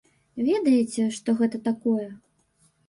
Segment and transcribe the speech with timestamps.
[0.47, 2.07] Ведаеце, што гэта такое?